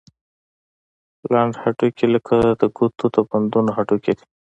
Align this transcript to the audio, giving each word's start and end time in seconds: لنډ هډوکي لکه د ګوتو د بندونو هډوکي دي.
لنډ 1.31 1.53
هډوکي 1.61 2.05
لکه 2.15 2.35
د 2.61 2.63
ګوتو 2.75 3.05
د 3.15 3.17
بندونو 3.29 3.69
هډوکي 3.77 4.13
دي. 4.17 4.25